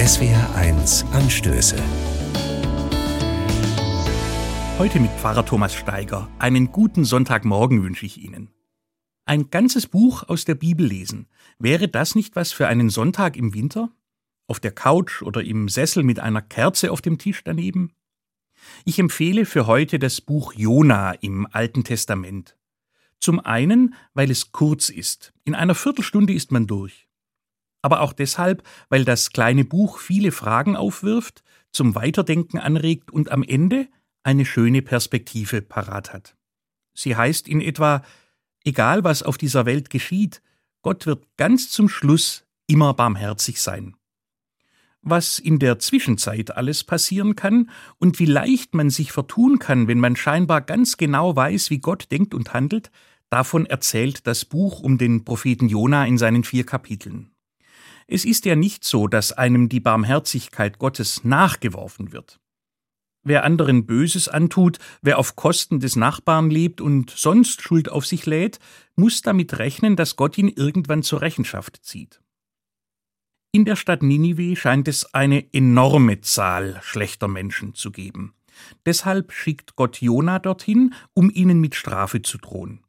SWR1 0.00 1.04
Anstöße. 1.12 1.76
Heute 4.78 4.98
mit 4.98 5.10
Pfarrer 5.10 5.44
Thomas 5.44 5.74
Steiger. 5.74 6.26
Einen 6.38 6.72
guten 6.72 7.04
Sonntagmorgen 7.04 7.82
wünsche 7.82 8.06
ich 8.06 8.16
Ihnen. 8.16 8.48
Ein 9.26 9.50
ganzes 9.50 9.86
Buch 9.86 10.22
aus 10.26 10.46
der 10.46 10.54
Bibel 10.54 10.86
lesen. 10.86 11.28
Wäre 11.58 11.86
das 11.86 12.14
nicht 12.14 12.34
was 12.34 12.50
für 12.50 12.66
einen 12.66 12.88
Sonntag 12.88 13.36
im 13.36 13.52
Winter? 13.52 13.90
Auf 14.46 14.58
der 14.58 14.72
Couch 14.72 15.20
oder 15.20 15.44
im 15.44 15.68
Sessel 15.68 16.02
mit 16.02 16.18
einer 16.18 16.40
Kerze 16.40 16.92
auf 16.92 17.02
dem 17.02 17.18
Tisch 17.18 17.44
daneben? 17.44 17.92
Ich 18.86 18.98
empfehle 18.98 19.44
für 19.44 19.66
heute 19.66 19.98
das 19.98 20.22
Buch 20.22 20.54
Jona 20.54 21.12
im 21.12 21.46
Alten 21.52 21.84
Testament. 21.84 22.56
Zum 23.18 23.38
einen, 23.38 23.92
weil 24.14 24.30
es 24.30 24.50
kurz 24.50 24.88
ist. 24.88 25.34
In 25.44 25.54
einer 25.54 25.74
Viertelstunde 25.74 26.32
ist 26.32 26.52
man 26.52 26.66
durch 26.66 27.09
aber 27.82 28.00
auch 28.00 28.12
deshalb, 28.12 28.62
weil 28.88 29.04
das 29.04 29.30
kleine 29.30 29.64
Buch 29.64 29.98
viele 29.98 30.32
Fragen 30.32 30.76
aufwirft, 30.76 31.42
zum 31.72 31.94
Weiterdenken 31.94 32.58
anregt 32.58 33.10
und 33.10 33.30
am 33.30 33.42
Ende 33.42 33.88
eine 34.22 34.44
schöne 34.44 34.82
Perspektive 34.82 35.62
parat 35.62 36.12
hat. 36.12 36.36
Sie 36.94 37.16
heißt 37.16 37.48
in 37.48 37.60
etwa 37.60 38.02
Egal 38.64 39.04
was 39.04 39.22
auf 39.22 39.38
dieser 39.38 39.64
Welt 39.64 39.88
geschieht, 39.88 40.42
Gott 40.82 41.06
wird 41.06 41.24
ganz 41.36 41.70
zum 41.70 41.88
Schluss 41.88 42.44
immer 42.66 42.94
barmherzig 42.94 43.60
sein. 43.60 43.96
Was 45.02 45.38
in 45.38 45.58
der 45.58 45.78
Zwischenzeit 45.78 46.54
alles 46.54 46.84
passieren 46.84 47.36
kann 47.36 47.70
und 47.98 48.18
wie 48.18 48.26
leicht 48.26 48.74
man 48.74 48.90
sich 48.90 49.12
vertun 49.12 49.58
kann, 49.58 49.88
wenn 49.88 49.98
man 49.98 50.14
scheinbar 50.14 50.60
ganz 50.60 50.98
genau 50.98 51.34
weiß, 51.34 51.70
wie 51.70 51.78
Gott 51.78 52.10
denkt 52.10 52.34
und 52.34 52.52
handelt, 52.52 52.90
davon 53.30 53.64
erzählt 53.64 54.26
das 54.26 54.44
Buch 54.44 54.80
um 54.80 54.98
den 54.98 55.24
Propheten 55.24 55.68
Jona 55.68 56.04
in 56.04 56.18
seinen 56.18 56.44
vier 56.44 56.66
Kapiteln. 56.66 57.30
Es 58.12 58.24
ist 58.24 58.44
ja 58.44 58.56
nicht 58.56 58.82
so, 58.82 59.06
dass 59.06 59.30
einem 59.30 59.68
die 59.68 59.78
Barmherzigkeit 59.78 60.80
Gottes 60.80 61.22
nachgeworfen 61.22 62.10
wird. 62.10 62.40
Wer 63.22 63.44
anderen 63.44 63.86
Böses 63.86 64.26
antut, 64.26 64.78
wer 65.00 65.16
auf 65.16 65.36
Kosten 65.36 65.78
des 65.78 65.94
Nachbarn 65.94 66.50
lebt 66.50 66.80
und 66.80 67.10
sonst 67.10 67.62
Schuld 67.62 67.88
auf 67.88 68.04
sich 68.04 68.26
lädt, 68.26 68.58
muss 68.96 69.22
damit 69.22 69.60
rechnen, 69.60 69.94
dass 69.94 70.16
Gott 70.16 70.36
ihn 70.38 70.48
irgendwann 70.48 71.04
zur 71.04 71.20
Rechenschaft 71.20 71.84
zieht. 71.84 72.20
In 73.52 73.64
der 73.64 73.76
Stadt 73.76 74.02
Ninive 74.02 74.56
scheint 74.56 74.88
es 74.88 75.14
eine 75.14 75.54
enorme 75.54 76.20
Zahl 76.20 76.80
schlechter 76.82 77.28
Menschen 77.28 77.74
zu 77.74 77.92
geben. 77.92 78.34
Deshalb 78.86 79.30
schickt 79.30 79.76
Gott 79.76 80.00
Jona 80.00 80.40
dorthin, 80.40 80.94
um 81.14 81.30
ihnen 81.32 81.60
mit 81.60 81.76
Strafe 81.76 82.22
zu 82.22 82.38
drohen. 82.38 82.82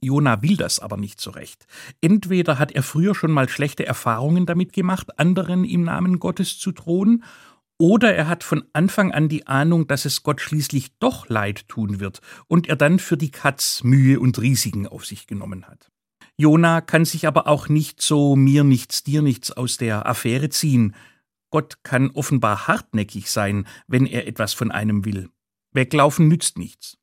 Jona 0.00 0.42
will 0.42 0.56
das 0.56 0.78
aber 0.78 0.96
nicht 0.96 1.20
so 1.20 1.30
recht. 1.30 1.66
Entweder 2.00 2.58
hat 2.58 2.72
er 2.72 2.82
früher 2.82 3.14
schon 3.14 3.32
mal 3.32 3.48
schlechte 3.48 3.86
Erfahrungen 3.86 4.46
damit 4.46 4.72
gemacht, 4.72 5.18
anderen 5.18 5.64
im 5.64 5.84
Namen 5.84 6.18
Gottes 6.18 6.58
zu 6.58 6.72
drohen, 6.72 7.24
oder 7.78 8.14
er 8.14 8.26
hat 8.26 8.42
von 8.42 8.64
Anfang 8.72 9.12
an 9.12 9.28
die 9.28 9.46
Ahnung, 9.46 9.86
dass 9.86 10.06
es 10.06 10.22
Gott 10.22 10.40
schließlich 10.40 10.96
doch 10.98 11.28
leid 11.28 11.68
tun 11.68 12.00
wird 12.00 12.20
und 12.48 12.68
er 12.68 12.76
dann 12.76 12.98
für 12.98 13.18
die 13.18 13.30
Katz 13.30 13.82
Mühe 13.82 14.18
und 14.18 14.40
Risiken 14.40 14.86
auf 14.86 15.04
sich 15.04 15.26
genommen 15.26 15.66
hat. 15.66 15.90
Jona 16.38 16.80
kann 16.80 17.04
sich 17.04 17.26
aber 17.26 17.46
auch 17.46 17.68
nicht 17.68 18.00
so 18.00 18.34
mir 18.34 18.64
nichts, 18.64 19.02
dir 19.02 19.20
nichts 19.22 19.52
aus 19.52 19.76
der 19.76 20.06
Affäre 20.06 20.48
ziehen. 20.48 20.94
Gott 21.50 21.82
kann 21.82 22.10
offenbar 22.10 22.66
hartnäckig 22.66 23.30
sein, 23.30 23.66
wenn 23.86 24.06
er 24.06 24.26
etwas 24.26 24.54
von 24.54 24.70
einem 24.70 25.04
will. 25.04 25.28
Weglaufen 25.72 26.28
nützt 26.28 26.58
nichts. 26.58 26.96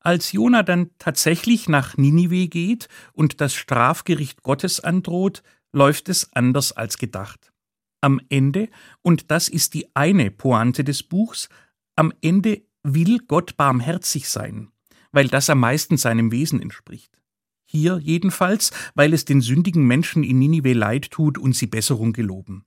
Als 0.00 0.32
Jona 0.32 0.62
dann 0.62 0.90
tatsächlich 0.98 1.68
nach 1.68 1.96
Ninive 1.96 2.48
geht 2.48 2.88
und 3.12 3.40
das 3.40 3.54
Strafgericht 3.54 4.42
Gottes 4.42 4.80
androht, 4.80 5.42
läuft 5.72 6.08
es 6.08 6.32
anders 6.32 6.72
als 6.72 6.98
gedacht. 6.98 7.52
Am 8.00 8.20
Ende, 8.30 8.70
und 9.02 9.30
das 9.30 9.48
ist 9.48 9.74
die 9.74 9.94
eine 9.94 10.30
Pointe 10.30 10.84
des 10.84 11.02
Buchs, 11.02 11.50
am 11.96 12.12
Ende 12.22 12.62
will 12.82 13.18
Gott 13.18 13.58
barmherzig 13.58 14.28
sein, 14.28 14.68
weil 15.12 15.28
das 15.28 15.50
am 15.50 15.60
meisten 15.60 15.98
seinem 15.98 16.32
Wesen 16.32 16.62
entspricht. 16.62 17.18
Hier 17.66 17.98
jedenfalls, 17.98 18.72
weil 18.94 19.12
es 19.12 19.26
den 19.26 19.42
sündigen 19.42 19.86
Menschen 19.86 20.24
in 20.24 20.38
Ninive 20.38 20.72
leid 20.72 21.10
tut 21.10 21.36
und 21.36 21.54
sie 21.54 21.66
Besserung 21.66 22.14
geloben. 22.14 22.64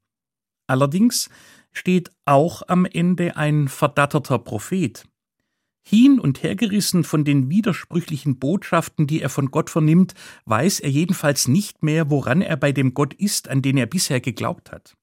Allerdings 0.68 1.30
steht 1.72 2.12
auch 2.26 2.62
am 2.68 2.86
Ende 2.86 3.36
ein 3.36 3.68
verdatterter 3.68 4.40
Prophet, 4.40 5.04
Hin 5.86 6.20
und 6.20 6.44
hergerissen 6.44 7.04
von 7.04 7.26
den 7.26 7.50
widersprüchlichen 7.50 8.40
Botschaften, 8.40 9.06
die 9.06 9.22
er 9.22 9.30
von 9.30 9.52
Gott 9.52 9.70
vernimmt, 9.70 10.14
weiß 10.46 10.80
er 10.80 10.90
jedenfalls 10.90 11.48
nicht 11.48 11.84
mehr, 11.84 12.10
woran 12.10 12.42
er 12.42 12.56
bei 12.56 12.72
dem 12.72 12.94
Gott 12.94 13.14
ist, 13.14 13.50
an 13.50 13.62
den 13.62 13.78
er 13.78 13.86
bisher 13.86 14.22
geglaubt 14.22 14.72
hat. 14.72 14.96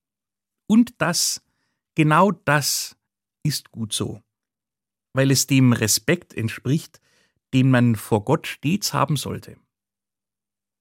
Und 0.66 0.94
das, 0.98 1.44
genau 1.94 2.32
das, 2.32 2.96
ist 3.42 3.70
gut 3.70 3.92
so, 3.92 4.22
weil 5.12 5.30
es 5.30 5.46
dem 5.46 5.72
Respekt 5.72 6.34
entspricht, 6.34 7.00
den 7.52 7.70
man 7.70 7.96
vor 7.96 8.24
Gott 8.24 8.46
stets 8.46 8.94
haben 8.94 9.16
sollte. 9.16 9.56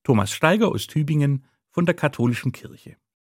Thomas 0.03 0.31
Steiger 0.31 0.69
aus 0.69 0.87
Tübingen 0.87 1.45
von 1.71 1.85
der 1.85 1.95
Katholischen 1.95 2.51
Kirche 2.51 2.97